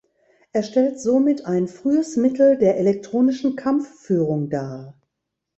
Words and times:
Er 0.51 0.63
stellt 0.63 0.99
somit 0.99 1.45
ein 1.45 1.67
frühes 1.67 2.17
Mittel 2.17 2.57
der 2.57 2.79
elektronischen 2.79 3.55
Kampfführung 3.55 4.49
dar. 4.49 4.95